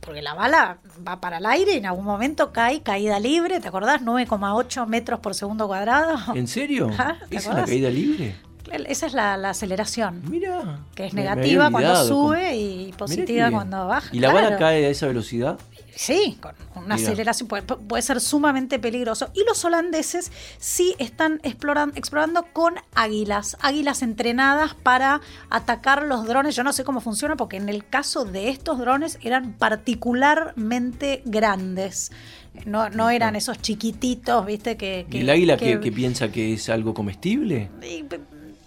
porque 0.00 0.22
la 0.22 0.32
bala 0.34 0.78
va 1.06 1.20
para 1.20 1.36
el 1.36 1.44
aire 1.46 1.74
y 1.74 1.76
en 1.78 1.86
algún 1.86 2.06
momento 2.06 2.50
cae, 2.50 2.80
caída 2.80 3.20
libre, 3.20 3.60
¿te 3.60 3.68
acordás? 3.68 4.00
9,8 4.02 4.86
metros 4.86 5.20
por 5.20 5.34
segundo 5.34 5.66
cuadrado. 5.66 6.16
¿En 6.34 6.48
serio? 6.48 6.88
Ajá, 6.92 7.18
¿te 7.28 7.36
¿Esa 7.36 7.50
es 7.50 7.56
la 7.56 7.64
caída 7.66 7.90
libre? 7.90 8.34
Esa 8.88 9.06
es 9.06 9.12
la, 9.12 9.36
la 9.36 9.50
aceleración, 9.50 10.22
Mira. 10.28 10.80
que 10.96 11.06
es 11.06 11.14
negativa 11.14 11.70
cuando 11.70 12.04
sube 12.04 12.56
y 12.56 12.92
positiva 12.98 13.50
cuando 13.50 13.86
baja. 13.86 14.08
¿Y 14.12 14.18
la 14.18 14.32
bala 14.32 14.56
cae 14.56 14.86
a 14.86 14.88
esa 14.88 15.06
velocidad? 15.06 15.56
Sí, 15.98 16.36
con 16.42 16.54
una 16.74 16.96
Mira. 16.96 17.08
aceleración 17.08 17.48
puede, 17.48 17.62
puede 17.62 18.02
ser 18.02 18.20
sumamente 18.20 18.78
peligroso. 18.78 19.30
Y 19.32 19.44
los 19.48 19.64
holandeses 19.64 20.30
sí 20.58 20.94
están 20.98 21.38
exploran- 21.40 21.92
explorando 21.94 22.44
con 22.52 22.74
águilas, 22.94 23.56
águilas 23.62 24.02
entrenadas 24.02 24.74
para 24.74 25.22
atacar 25.48 26.02
los 26.04 26.26
drones. 26.26 26.54
Yo 26.54 26.64
no 26.64 26.74
sé 26.74 26.84
cómo 26.84 27.00
funciona 27.00 27.36
porque 27.36 27.56
en 27.56 27.70
el 27.70 27.88
caso 27.88 28.26
de 28.26 28.50
estos 28.50 28.78
drones 28.78 29.18
eran 29.22 29.54
particularmente 29.54 31.22
grandes. 31.24 32.12
No, 32.64 32.88
no 32.90 33.10
eran 33.10 33.36
esos 33.36 33.58
chiquititos, 33.60 34.44
viste, 34.46 34.76
que... 34.76 35.06
¿Y 35.10 35.18
el 35.20 35.30
águila 35.30 35.56
que- 35.56 35.72
que, 35.74 35.80
que 35.80 35.92
piensa 35.92 36.30
que 36.30 36.54
es 36.54 36.68
algo 36.68 36.94
comestible? 36.94 37.70
y, 37.82 38.04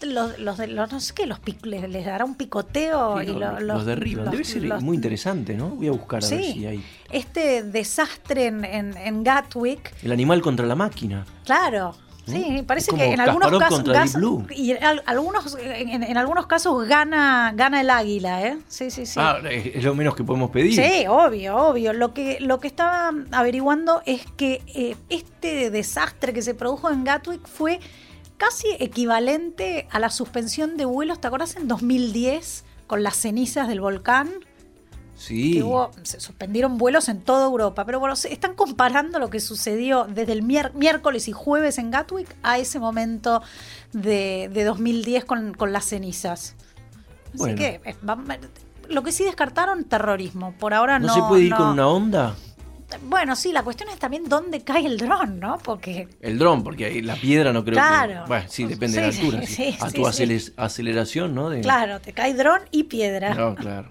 los, 0.02 0.38
los, 0.40 0.60
los- 0.60 0.92
no 0.92 1.00
sé 1.00 1.14
qué, 1.14 1.26
los 1.26 1.40
pic- 1.42 1.66
les, 1.66 1.90
les 1.90 2.06
dará 2.06 2.26
un 2.26 2.36
picoteo 2.36 3.20
Sí, 3.20 3.26
y 3.26 3.28
lo- 3.28 3.40
lo- 3.40 3.52
los, 3.54 3.62
los, 3.62 3.86
derriban. 3.86 4.30
Debe 4.32 4.44
ser 4.44 4.64
los- 4.64 4.82
muy 4.84 4.96
interesante, 4.96 5.54
¿no? 5.56 5.70
Voy 5.70 5.88
a 5.88 5.92
buscar 5.92 6.24
a 6.24 6.28
ver 6.30 6.44
Sí. 6.44 6.54
si 6.54 6.66
hay. 6.66 6.84
Este 7.12 7.64
desastre 7.64 8.46
en, 8.48 8.64
en, 8.66 8.96
en 8.98 9.24
Gatwick, 9.24 9.94
El 10.04 10.12
animal 10.12 10.42
contra 10.42 10.66
la 10.66 10.76
máquina. 10.76 11.26
claro. 11.46 11.96
Sí, 12.28 12.64
parece 12.68 12.92
que 12.96 13.06
en 13.14 13.20
algunos 13.22 13.58
casos 13.58 13.84
y 14.56 14.74
al- 14.74 15.02
algunos 15.08 15.58
en, 15.60 16.04
en- 16.04 16.16
algunos 16.16 16.46
casos 16.46 16.88
gana 16.88 17.52
gana 17.56 17.82
el 17.82 17.90
águila, 17.90 18.46
¿eh? 18.46 18.60
Sí, 18.68 18.92
sí, 18.92 19.08
sí. 19.08 19.20
Ah, 19.20 19.40
es 19.50 19.78
es 19.78 19.84
lo 19.84 19.96
menos 19.96 20.16
que 20.16 20.24
podemos 20.24 20.52
pedir. 20.52 20.76
Sí, 20.76 21.08
obvio, 21.08 21.56
obvio. 21.58 21.92
Lo 21.92 22.14
que, 22.14 22.38
lo 22.40 22.60
que 22.60 22.68
estaba 22.68 23.12
averiguando 23.32 24.04
es 24.06 24.28
que 24.38 24.62
eh, 24.76 24.96
este 25.10 25.72
desastre 25.72 26.32
que 26.32 26.44
se 26.44 26.54
produjo 26.54 26.92
en 26.92 27.04
Gatwick 27.04 27.48
fue 27.48 27.80
casi 28.40 28.68
equivalente 28.80 29.88
a 29.92 30.00
la 30.00 30.10
suspensión 30.10 30.78
de 30.78 30.86
vuelos, 30.86 31.22
¿te 31.22 31.28
acuerdas? 31.28 31.56
En 31.58 31.68
2010, 31.68 32.64
con 32.88 33.04
las 33.04 33.16
cenizas 33.18 33.68
del 33.68 33.82
volcán, 33.82 34.30
Sí. 35.16 35.56
que 35.56 35.64
hubo, 35.64 35.92
se 36.04 36.20
suspendieron 36.22 36.78
vuelos 36.78 37.10
en 37.10 37.22
toda 37.22 37.46
Europa. 37.46 37.86
Pero 37.86 38.00
bueno, 38.00 38.16
se 38.16 38.32
están 38.32 38.56
comparando 38.56 39.20
lo 39.20 39.30
que 39.30 39.42
sucedió 39.42 40.06
desde 40.06 40.32
el 40.32 40.42
miércoles 40.44 41.28
y 41.28 41.34
jueves 41.34 41.78
en 41.78 41.92
Gatwick 41.92 42.34
a 42.42 42.58
ese 42.58 42.80
momento 42.80 43.42
de, 43.92 44.50
de 44.54 44.64
2010 44.64 45.26
con, 45.26 45.54
con 45.54 45.74
las 45.74 45.84
cenizas. 45.86 46.56
Bueno. 47.34 47.54
Así 47.54 47.56
que, 47.64 47.82
eh, 47.84 47.96
lo 48.88 49.04
que 49.04 49.12
sí 49.12 49.26
descartaron, 49.26 49.84
terrorismo. 49.84 50.54
Por 50.58 50.74
ahora 50.74 50.98
no. 51.00 51.08
¿No, 51.08 51.14
se 51.14 51.22
puede 51.24 51.44
ir 51.44 51.50
no- 51.52 51.58
con 51.58 51.68
una 51.68 51.88
onda? 51.90 52.36
Bueno, 53.08 53.36
sí, 53.36 53.52
la 53.52 53.64
cuestión 53.64 53.90
es 53.90 54.00
también 54.00 54.24
dónde 54.28 54.62
cae 54.64 54.86
el 54.86 54.98
dron, 54.98 55.40
¿no? 55.40 55.58
Porque. 55.64 56.08
El 56.22 56.40
dron, 56.40 56.64
porque 56.64 57.02
la 57.02 57.16
piedra 57.16 57.54
no 57.54 57.64
creo 57.64 57.76
Claro. 57.76 58.24
que. 58.24 58.28
Bueno, 58.28 58.46
sí, 58.50 58.66
depende 58.66 59.00
de 59.00 59.02
la 59.12 59.14
altura. 59.16 59.42
sí, 59.42 59.48
sí. 59.48 59.72
sí, 59.72 59.78
a 59.80 59.92
tu 59.92 60.08
aceleración, 60.58 61.36
¿no? 61.36 61.50
De- 61.50 61.62
Claro, 61.62 62.00
te 62.02 62.14
cae 62.14 62.34
dron 62.34 62.62
y 62.72 62.84
piedra. 62.86 63.34
No, 63.36 63.56
claro. 63.56 63.90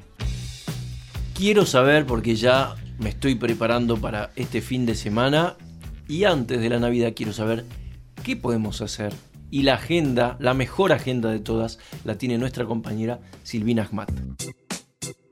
Quiero 1.35 1.65
saber, 1.67 2.05
porque 2.07 2.35
ya 2.35 2.75
me 2.99 3.11
estoy 3.11 3.37
preparando 3.37 3.97
para 3.97 4.31
este 4.35 4.61
fin 4.61 4.87
de 4.87 4.95
semana 4.97 5.55
y 6.09 6.25
antes 6.25 6.61
de 6.61 6.69
la 6.69 6.81
Navidad 6.81 7.13
quiero 7.15 7.33
saber 7.33 7.65
qué 8.25 8.35
podemos 8.37 8.81
hacer. 8.83 9.13
Y 9.51 9.63
la 9.63 9.75
agenda, 9.75 10.37
la 10.41 10.53
mejor 10.53 10.93
agenda 10.93 11.31
de 11.31 11.39
todas, 11.39 11.79
la 12.05 12.19
tiene 12.19 12.37
nuestra 12.37 12.65
compañera 12.67 13.21
Silvina 13.45 13.85
Ahmad. 13.85 14.09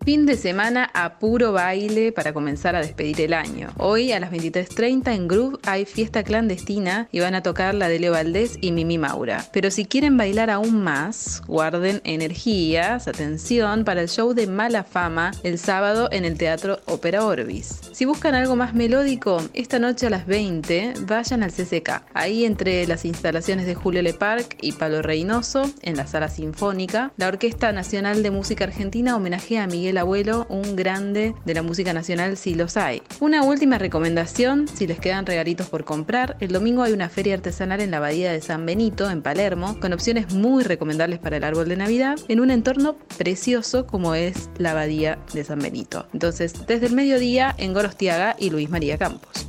Fin 0.06 0.24
de 0.24 0.36
semana 0.36 0.88
a 0.94 1.18
puro 1.18 1.52
baile 1.52 2.12
para 2.12 2.32
comenzar 2.32 2.76
a 2.76 2.80
despedir 2.80 3.22
el 3.22 3.34
año. 3.34 3.70
Hoy 3.76 4.12
a 4.12 4.20
las 4.20 4.30
23.30 4.30 5.12
en 5.12 5.26
Groove 5.26 5.58
hay 5.66 5.84
fiesta 5.84 6.22
clandestina 6.22 7.08
y 7.10 7.18
van 7.18 7.34
a 7.34 7.42
tocar 7.42 7.74
la 7.74 7.88
de 7.88 7.98
Leo 7.98 8.12
Valdés 8.12 8.56
y 8.60 8.70
Mimi 8.70 8.98
Maura. 8.98 9.44
Pero 9.52 9.68
si 9.72 9.84
quieren 9.84 10.16
bailar 10.16 10.48
aún 10.48 10.80
más, 10.80 11.42
guarden 11.48 12.02
energías, 12.04 13.08
atención 13.08 13.84
para 13.84 14.00
el 14.00 14.08
show 14.08 14.32
de 14.32 14.46
Mala 14.46 14.84
Fama 14.84 15.32
el 15.42 15.58
sábado 15.58 16.08
en 16.12 16.24
el 16.24 16.38
Teatro 16.38 16.78
Ópera 16.86 17.24
Orbis. 17.24 17.80
Si 17.90 18.04
buscan 18.04 18.36
algo 18.36 18.54
más 18.54 18.74
melódico, 18.74 19.42
esta 19.54 19.80
noche 19.80 20.06
a 20.06 20.10
las 20.10 20.26
20 20.26 20.94
vayan 21.00 21.42
al 21.42 21.50
CCK. 21.50 22.04
Ahí 22.14 22.44
entre 22.44 22.86
las 22.86 23.04
instalaciones 23.04 23.66
de 23.66 23.74
Julio 23.74 24.02
Le 24.02 24.14
Parc 24.14 24.56
y 24.60 24.70
Palo 24.70 25.02
Reynoso, 25.02 25.68
en 25.82 25.96
la 25.96 26.06
sala 26.06 26.28
sinfónica, 26.28 27.10
la 27.16 27.26
Orquesta 27.26 27.72
Nacional 27.72 28.22
de 28.22 28.30
Música 28.30 28.62
Argentina 28.62 29.16
homenajea 29.16 29.64
a 29.64 29.66
Miguel 29.66 29.95
Abuelo, 29.98 30.46
un 30.48 30.76
grande 30.76 31.34
de 31.44 31.54
la 31.54 31.62
música 31.62 31.92
nacional 31.92 32.36
si 32.36 32.54
los 32.54 32.76
hay. 32.76 33.02
Una 33.20 33.42
última 33.42 33.78
recomendación, 33.78 34.68
si 34.68 34.86
les 34.86 35.00
quedan 35.00 35.26
regalitos 35.26 35.68
por 35.68 35.84
comprar, 35.84 36.36
el 36.40 36.52
domingo 36.52 36.82
hay 36.82 36.92
una 36.92 37.08
feria 37.08 37.34
artesanal 37.34 37.80
en 37.80 37.90
la 37.90 38.00
Bahía 38.00 38.32
de 38.32 38.40
San 38.40 38.66
Benito, 38.66 39.10
en 39.10 39.22
Palermo, 39.22 39.78
con 39.80 39.92
opciones 39.92 40.32
muy 40.32 40.64
recomendables 40.64 41.18
para 41.18 41.36
el 41.36 41.44
árbol 41.44 41.68
de 41.68 41.76
Navidad, 41.76 42.16
en 42.28 42.40
un 42.40 42.50
entorno 42.50 42.96
precioso 43.16 43.86
como 43.86 44.14
es 44.14 44.50
la 44.58 44.74
Bahía 44.74 45.18
de 45.32 45.44
San 45.44 45.58
Benito. 45.58 46.06
Entonces, 46.12 46.66
desde 46.66 46.86
el 46.86 46.94
mediodía 46.94 47.54
en 47.58 47.72
Gorostiaga 47.72 48.36
y 48.38 48.50
Luis 48.50 48.70
María 48.70 48.98
Campos. 48.98 49.46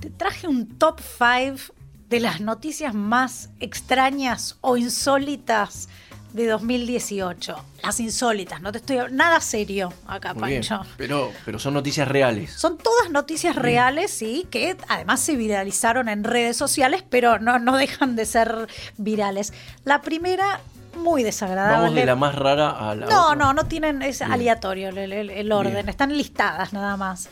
Te 0.00 0.10
traje 0.10 0.48
un 0.48 0.66
top 0.78 1.00
5 1.00 1.74
de 2.08 2.20
las 2.20 2.40
noticias 2.40 2.94
más 2.94 3.50
extrañas 3.60 4.58
o 4.60 4.76
insólitas 4.76 5.88
de 6.36 6.46
2018. 6.46 7.56
Las 7.82 7.98
insólitas, 8.00 8.60
no 8.60 8.70
te 8.72 8.78
estoy 8.78 8.98
nada 9.10 9.40
serio 9.40 9.92
acá, 10.06 10.34
Muy 10.34 10.50
bien. 10.50 10.62
Pancho. 10.66 10.86
Pero, 10.96 11.32
pero 11.44 11.58
son 11.58 11.74
noticias 11.74 12.06
reales. 12.06 12.52
Son 12.52 12.78
todas 12.78 13.10
noticias 13.10 13.56
reales, 13.56 14.10
sí, 14.10 14.46
que 14.50 14.76
además 14.88 15.20
se 15.20 15.34
viralizaron 15.36 16.08
en 16.08 16.24
redes 16.24 16.56
sociales, 16.56 17.02
pero 17.08 17.38
no, 17.38 17.58
no 17.58 17.76
dejan 17.76 18.16
de 18.16 18.26
ser 18.26 18.68
virales. 18.98 19.52
La 19.84 20.02
primera, 20.02 20.60
muy 20.96 21.22
desagradable. 21.22 21.76
Vamos 21.78 21.94
de 21.94 22.06
la 22.06 22.14
más 22.16 22.34
rara 22.34 22.70
a 22.70 22.94
la 22.94 23.06
No, 23.06 23.24
otra. 23.26 23.36
no, 23.36 23.52
no 23.54 23.64
tienen, 23.64 24.02
es 24.02 24.18
Bien. 24.20 24.32
aleatorio 24.32 24.88
el, 24.90 24.98
el- 25.12 25.30
el 25.30 25.52
orden, 25.52 25.72
Bien. 25.74 25.88
están 25.88 26.16
listadas 26.16 26.72
nada 26.72 26.96
más. 26.96 27.28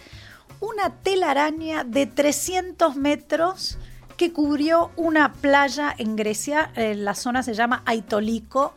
Una 0.60 0.90
telaraña 0.90 1.84
de 1.84 2.06
300 2.06 2.96
metros 2.96 3.76
que 4.16 4.32
cubrió 4.32 4.92
una 4.96 5.32
playa 5.32 5.92
en 5.98 6.14
Grecia, 6.16 6.70
eh, 6.76 6.94
la 6.94 7.14
zona 7.14 7.42
se 7.42 7.52
llama 7.52 7.82
Aitoliko. 7.84 8.74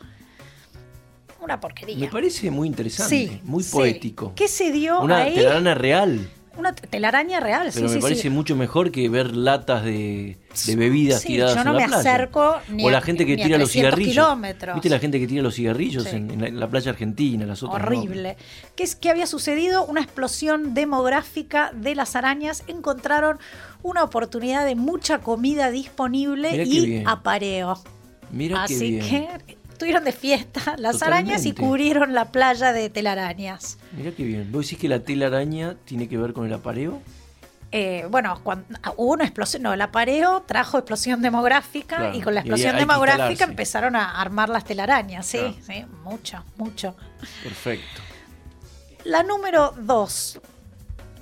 Una 1.41 1.59
porquería. 1.59 1.97
Me 1.97 2.07
parece 2.07 2.49
muy 2.51 2.67
interesante, 2.67 3.15
Sí, 3.15 3.41
muy 3.43 3.63
sí. 3.63 3.71
poético. 3.71 4.33
¿Qué 4.35 4.47
se 4.47 4.71
dio 4.71 5.01
Una 5.01 5.17
ahí? 5.17 5.35
telaraña 5.35 5.73
real. 5.75 6.29
Una 6.57 6.73
te- 6.73 6.87
telaraña 6.87 7.39
real, 7.39 7.69
Pero 7.71 7.87
sí, 7.87 7.93
me 7.95 8.01
parece 8.01 8.31
mucho 8.31 8.55
mejor 8.55 8.89
que 8.91 9.07
ver 9.09 9.35
latas 9.35 9.83
de, 9.83 10.39
de 10.65 10.75
bebidas 10.75 11.21
tiradas 11.23 11.53
yo 11.55 11.63
no 11.63 11.73
la 11.73 11.79
me 11.81 11.85
playa. 11.85 11.99
acerco 11.99 12.55
ni 12.69 12.83
o 12.83 12.89
la 12.89 12.99
gente 13.01 13.27
que 13.27 13.35
tira 13.35 13.59
los 13.59 13.69
300 13.69 13.71
cigarrillos. 13.93 14.11
kilómetros. 14.25 14.73
¿Viste 14.73 14.89
la 14.89 14.97
gente 14.97 15.19
que 15.19 15.27
tira 15.27 15.43
los 15.43 15.53
cigarrillos 15.53 16.07
en, 16.07 16.31
en 16.31 16.41
la, 16.41 16.47
en 16.47 16.59
la 16.59 16.67
playa 16.67 16.89
argentina, 16.89 17.45
las 17.45 17.61
otras 17.61 17.79
no? 17.79 17.85
Horrible. 17.99 18.37
¿Qué, 18.75 18.81
es, 18.83 18.95
¿Qué 18.95 19.11
había 19.11 19.27
sucedido? 19.27 19.85
Una 19.85 20.01
explosión 20.01 20.73
demográfica 20.73 21.71
de 21.75 21.93
las 21.93 22.15
arañas. 22.15 22.63
Encontraron 22.65 23.37
una 23.83 24.03
oportunidad 24.03 24.65
de 24.65 24.73
mucha 24.73 25.19
comida 25.19 25.69
disponible 25.69 26.49
Mirá 26.53 26.63
y 26.63 27.03
apareo. 27.05 27.79
Mira 28.31 28.65
qué 28.67 28.73
Así 28.73 28.91
bien. 28.91 29.07
que 29.07 29.56
estuvieron 29.77 30.03
de 30.03 30.11
fiesta 30.11 30.75
las 30.79 31.03
arañas 31.03 31.45
y 31.45 31.53
cubrieron 31.53 32.15
la 32.15 32.31
playa 32.31 32.73
de 32.73 32.89
telarañas. 32.89 33.77
Mira 33.95 34.11
qué 34.11 34.23
bien. 34.23 34.51
¿Vos 34.51 34.65
decís 34.65 34.79
que 34.79 34.89
la 34.89 35.03
telaraña 35.03 35.75
tiene 35.85 36.09
que 36.09 36.17
ver 36.17 36.33
con 36.33 36.47
el 36.47 36.53
apareo? 36.53 36.99
Eh, 37.71 38.07
bueno, 38.09 38.39
cuando, 38.43 38.65
hubo 38.95 39.13
una 39.13 39.25
explosión, 39.25 39.61
no, 39.61 39.73
el 39.73 39.81
apareo 39.81 40.41
trajo 40.47 40.79
explosión 40.79 41.21
demográfica 41.21 41.97
Claro, 41.97 42.17
y 42.17 42.21
con 42.21 42.33
la 42.33 42.39
explosión 42.39 42.75
demográfica 42.75 43.43
empezaron 43.43 43.95
a 43.95 44.19
armar 44.19 44.49
las 44.49 44.63
telarañas, 44.63 45.27
sí, 45.27 45.37
Claro. 45.37 45.55
sí, 45.67 45.85
mucho, 46.03 46.43
mucho. 46.55 46.95
Perfecto. 47.43 48.01
La 49.03 49.21
número 49.21 49.75
2. 49.77 50.39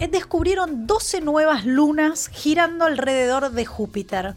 Descubrieron 0.10 0.88
12 0.88 1.20
nuevas 1.22 1.66
lunas 1.66 2.30
girando 2.30 2.86
alrededor 2.86 3.52
de 3.52 3.66
Júpiter. 3.66 4.36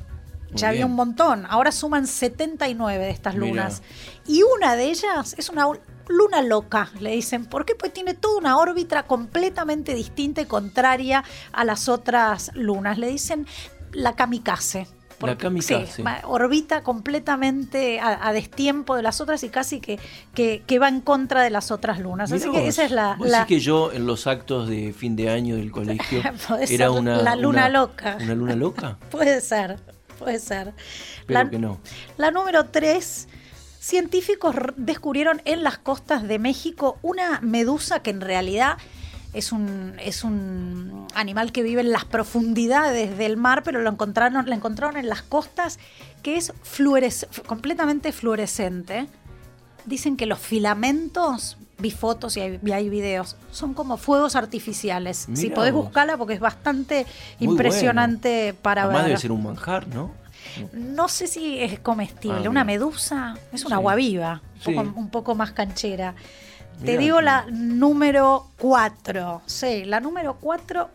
Muy 0.51 0.57
Ya 0.61 0.69
había 0.71 0.87
un 0.87 0.95
montón, 0.95 1.47
ahora 1.49 1.73
suman 1.73 2.07
79 2.07 3.05
de 3.05 3.11
estas 3.11 3.35
Mira. 3.35 3.47
lunas. 3.47 3.83
Y 4.27 4.43
una 4.43 4.77
de 4.77 4.85
ellas 4.91 5.35
es 5.39 5.49
una 5.51 5.67
luna 6.09 6.43
loca, 6.43 6.91
le 7.01 7.11
dicen. 7.11 7.45
¿Por 7.47 7.65
qué? 7.67 7.75
Pues 7.75 7.93
tiene 7.93 8.15
toda 8.15 8.39
una 8.39 8.57
órbita 8.57 9.03
completamente 9.05 9.95
distinta 9.95 10.41
y 10.41 10.47
contraria 10.47 11.23
a 11.53 11.65
las 11.65 11.89
otras 11.89 12.51
lunas. 12.55 12.97
Le 12.99 13.09
dicen 13.09 13.47
la 13.93 14.15
kamikaze. 14.15 14.87
La 15.21 15.37
kamikaze. 15.37 15.87
sí, 15.97 16.03
orbita 16.25 16.83
completamente 16.85 17.99
a, 17.99 18.29
a 18.29 18.33
destiempo 18.33 18.95
de 18.95 19.03
las 19.03 19.21
otras 19.21 19.43
y 19.43 19.49
casi 19.49 19.81
que, 19.81 19.99
que, 20.33 20.63
que 20.65 20.79
va 20.79 20.89
en 20.89 21.01
contra 21.01 21.43
de 21.43 21.51
las 21.51 21.71
otras 21.73 21.99
lunas. 21.99 22.31
Así 22.31 22.47
Mirá 22.49 22.53
que 22.53 22.65
vos. 22.67 22.69
esa 22.69 22.85
es 22.85 22.91
la, 22.93 23.17
Vos 23.17 23.29
la- 23.29 23.45
que 23.45 23.59
yo 23.59 23.91
en 23.93 24.07
los 24.07 24.27
actos 24.29 24.69
de 24.69 24.93
fin 24.93 25.17
de 25.17 25.29
año 25.29 25.57
del 25.57 25.73
colegio 25.73 26.23
era 26.69 26.91
una 26.93 27.21
la 27.21 27.35
luna 27.35 27.63
una- 27.63 27.69
loca. 27.69 28.17
¿Una 28.21 28.35
luna 28.37 28.55
loca? 28.55 28.97
Puede 29.11 29.41
ser, 29.41 29.81
puede 30.19 30.39
ser. 30.41 30.73
Espero 31.21 31.45
La, 31.45 31.49
que 31.51 31.59
no. 31.59 31.79
la 32.17 32.31
número 32.31 32.67
3. 32.67 33.29
Científicos 33.81 34.55
descubrieron 34.77 35.41
en 35.45 35.63
las 35.63 35.79
costas 35.79 36.25
de 36.27 36.39
México 36.39 36.99
una 37.03 37.41
medusa 37.41 38.03
que 38.03 38.11
en 38.11 38.21
realidad 38.21 38.77
es 39.33 39.53
un, 39.53 39.95
es 40.01 40.25
un 40.25 41.07
animal 41.15 41.53
que 41.53 41.63
vive 41.63 41.81
en 41.83 41.93
las 41.93 42.05
profundidades 42.05 43.17
del 43.17 43.37
mar, 43.37 43.63
pero 43.63 43.81
lo 43.81 43.89
encontraron, 43.91 44.49
la 44.49 44.55
encontraron 44.57 44.97
en 44.97 45.09
las 45.09 45.23
costas, 45.23 45.79
que 46.23 46.37
es 46.37 46.53
fluores- 46.65 47.27
completamente 47.47 48.11
fluorescente. 48.13 49.07
Dicen 49.87 50.17
que 50.17 50.27
los 50.27 50.39
filamentos 50.39 51.57
vi 51.79 51.91
fotos 51.91 52.37
y 52.37 52.41
hay, 52.41 52.61
y 52.65 52.73
hay 52.73 52.89
videos. 52.89 53.37
Son 53.53 53.75
como 53.75 53.97
fuegos 53.97 54.35
artificiales. 54.37 55.29
si 55.35 55.51
podés 55.51 55.73
vos. 55.73 55.85
buscarla 55.85 56.17
porque 56.17 56.35
es 56.35 56.41
bastante 56.41 57.07
Muy 57.41 57.51
impresionante 57.51 58.55
para 58.61 58.83
Además 58.83 59.03
ver. 59.03 59.09
debe 59.11 59.21
ser 59.21 59.33
un 59.33 59.43
manjar, 59.45 59.87
¿no? 59.89 60.11
No 60.73 61.09
sé 61.09 61.27
si 61.27 61.59
es 61.61 61.79
comestible. 61.81 62.47
Ah, 62.47 62.51
una 62.51 62.65
medusa 62.65 63.37
es 63.53 63.61
una 63.65 63.77
Sí. 63.77 63.81
agua 63.81 63.95
viva, 63.95 64.43
un, 64.57 64.61
Sí. 64.63 64.73
poco, 64.75 64.99
un 64.99 65.11
poco 65.11 65.35
más 65.35 65.53
canchera. 65.53 66.15
Te 66.85 66.97
digo 66.97 67.21
la 67.21 67.45
número 67.51 68.47
4. 68.59 69.43
Sí, 69.47 69.85
la 69.85 69.99
número 70.01 70.37
4. 70.41 70.91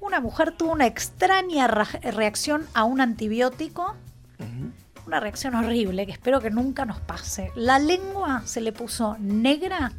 Una 0.00 0.20
mujer 0.20 0.52
tuvo 0.56 0.72
una 0.72 0.86
extraña 0.86 1.66
ra- 1.68 1.88
reacción 2.02 2.66
a 2.74 2.84
un 2.84 3.00
antibiótico. 3.00 3.94
Una 5.06 5.20
reacción 5.20 5.54
horrible 5.54 6.04
que 6.06 6.12
espero 6.12 6.40
que 6.40 6.50
nunca 6.50 6.84
nos 6.84 7.00
pase. 7.00 7.50
La 7.54 7.78
lengua 7.78 8.42
se 8.44 8.60
le 8.60 8.72
puso 8.72 9.16
negra. 9.18 9.92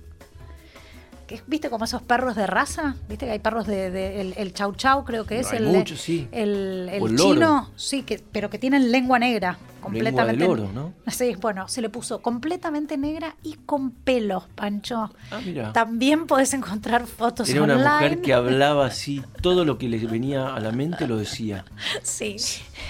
Que, 1.30 1.40
¿Viste 1.46 1.70
como 1.70 1.86
esos 1.86 2.02
perros 2.02 2.36
de 2.36 2.48
raza? 2.48 2.96
¿Viste 3.08 3.28
que 3.28 3.34
hay 3.34 3.38
perros 3.40 3.68
de, 3.68 3.92
de- 3.92 4.20
el, 4.20 4.34
el 4.36 4.52
chau 4.52 4.74
chau 4.74 5.06
creo 5.06 5.26
que 5.28 5.40
es 5.40 5.52
Hay 5.52 5.60
el, 5.60 5.86
sí. 5.96 6.28
el, 6.32 6.90
el 6.92 7.16
chino? 7.16 7.70
Sí, 7.76 8.02
que, 8.02 8.20
pero 8.32 8.50
que 8.50 8.58
tienen 8.58 8.92
lengua 8.92 9.20
negra. 9.20 9.60
Completamente. 9.80 10.40
Lengua 10.40 10.56
de 10.58 10.62
loro, 10.64 10.74
¿no? 10.74 11.12
Sí, 11.12 11.36
bueno, 11.40 11.68
se 11.68 11.82
le 11.82 11.90
puso 11.90 12.22
completamente 12.22 12.98
negra 12.98 13.36
y 13.44 13.54
con 13.66 13.92
pelos, 13.92 14.44
Pancho. 14.56 15.12
Ah, 15.32 15.40
mira. 15.46 15.74
También 15.74 16.28
podés 16.28 16.54
encontrar 16.54 17.08
fotos 17.08 17.50
Era 17.50 17.64
una 17.64 17.74
online. 17.76 17.94
mujer 17.94 18.22
que 18.22 18.34
hablaba 18.34 18.86
así, 18.86 19.24
todo 19.42 19.66
lo 19.66 19.78
que 19.78 19.88
le 19.90 19.98
venía 20.06 20.54
a 20.54 20.60
la 20.60 20.72
mente 20.72 21.08
lo 21.08 21.18
decía, 21.18 21.66
Sí. 22.04 22.36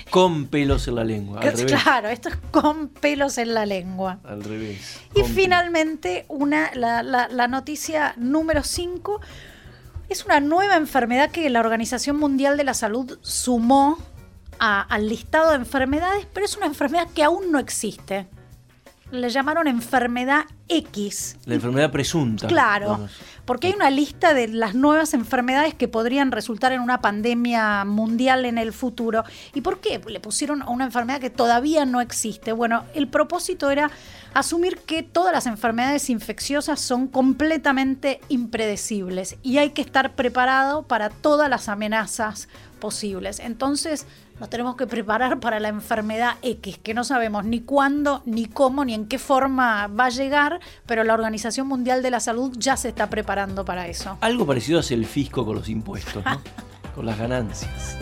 con 0.09 0.47
pelos 0.47 0.87
en 0.87 0.95
la 0.95 1.03
lengua, 1.03 1.39
al 1.41 1.51
revés. 1.57 1.81
Claro, 1.83 2.09
esto 2.09 2.29
es 2.29 2.35
con 2.51 2.87
pelos 2.89 3.37
en 3.37 3.53
la 3.53 3.65
lengua. 3.65 4.19
Al 4.23 4.43
revés. 4.43 4.99
Y 5.15 5.23
finalmente, 5.23 6.25
una, 6.27 6.71
la, 6.75 7.03
la- 7.03 7.27
la 7.29 7.47
noticia 7.47 8.13
número 8.17 8.63
5 8.63 9.21
es 10.09 10.25
una 10.25 10.39
nueva 10.39 10.75
enfermedad 10.75 11.29
que 11.29 11.49
la 11.51 11.59
Organización 11.59 12.17
Mundial 12.17 12.57
de 12.57 12.63
la 12.63 12.73
Salud 12.73 13.19
sumó 13.21 13.99
a- 14.59 14.81
al 14.81 15.07
listado 15.09 15.49
de 15.49 15.55
enfermedades, 15.55 16.27
pero 16.33 16.45
es 16.45 16.55
una 16.57 16.65
enfermedad 16.67 17.07
que 17.13 17.23
aún 17.23 17.51
no 17.51 17.59
existe. 17.59 18.27
Le 19.11 19.29
llamaron 19.31 19.67
enfermedad 19.67 20.45
X. 20.67 21.37
La 21.45 21.55
enfermedad 21.55 21.91
presunta. 21.91 22.45
Claro, 22.47 22.89
Vamos. 22.89 23.11
porque 23.43 23.65
hay 23.67 23.73
una 23.73 23.89
lista 23.89 24.35
de 24.35 24.47
las 24.47 24.75
nuevas 24.75 25.15
enfermedades 25.15 25.73
que 25.73 25.87
podrían 25.87 26.31
resultar 26.31 26.73
en 26.73 26.81
una 26.81 27.01
pandemia 27.01 27.85
mundial 27.85 28.45
en 28.45 28.59
el 28.59 28.71
futuro. 28.71 29.23
¿Y 29.55 29.61
por 29.61 29.79
qué 29.79 29.99
le 30.07 30.19
pusieron 30.19 30.61
a 30.61 30.69
una 30.69 30.85
enfermedad 30.85 31.19
que 31.19 31.31
todavía 31.31 31.85
no 31.87 32.01
existe? 32.01 32.51
Bueno, 32.51 32.83
el 32.93 33.07
propósito 33.07 33.71
era 33.71 33.89
asumir 34.35 34.77
que 34.77 35.01
todas 35.01 35.33
las 35.33 35.47
enfermedades 35.47 36.11
infecciosas 36.11 36.79
son 36.79 37.07
completamente 37.07 38.21
impredecibles 38.29 39.37
y 39.41 39.57
hay 39.57 39.71
que 39.71 39.81
estar 39.81 40.13
preparado 40.13 40.83
para 40.83 41.09
todas 41.09 41.49
las 41.49 41.67
amenazas 41.67 42.47
posibles. 42.79 43.39
Entonces, 43.39 44.05
nos 44.39 44.49
tenemos 44.49 44.75
que 44.75 44.87
preparar 44.87 45.39
para 45.39 45.59
la 45.59 45.67
enfermedad 45.67 46.35
X, 46.41 46.79
que 46.81 46.93
no 46.93 47.03
sabemos 47.03 47.45
ni 47.45 47.59
cuándo, 47.59 48.21
ni 48.25 48.45
cómo, 48.45 48.85
ni 48.85 48.93
en 48.93 49.05
qué 49.05 49.19
forma 49.19 49.87
va 49.87 50.05
a 50.05 50.09
llegar, 50.09 50.59
pero 50.85 51.03
la 51.03 51.13
Organización 51.13 51.67
Mundial 51.67 52.01
de 52.01 52.11
la 52.11 52.19
Salud 52.19 52.53
ya 52.57 52.77
se 52.77 52.89
está 52.89 53.09
preparando 53.09 53.65
para 53.65 53.87
eso. 53.87 54.17
Algo 54.21 54.45
parecido 54.45 54.79
hace 54.79 54.93
el 54.93 55.05
fisco 55.05 55.45
con 55.45 55.55
los 55.55 55.69
impuestos, 55.69 56.23
¿no? 56.23 56.41
con 56.95 57.05
las 57.05 57.17
ganancias. 57.17 57.97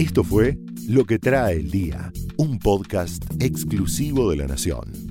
Esto 0.00 0.24
fue 0.24 0.56
Lo 0.88 1.04
que 1.04 1.18
trae 1.18 1.56
el 1.56 1.70
día, 1.70 2.10
un 2.36 2.58
podcast 2.58 3.22
exclusivo 3.38 4.30
de 4.30 4.36
La 4.36 4.46
Nación. 4.46 4.99